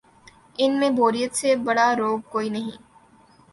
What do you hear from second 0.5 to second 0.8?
ان